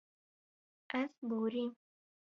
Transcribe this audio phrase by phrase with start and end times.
[0.99, 1.71] Ez borîm.